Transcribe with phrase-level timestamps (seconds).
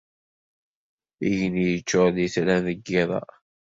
[1.27, 3.23] Igenni yeččuṛ d itran deg yiḍ-a.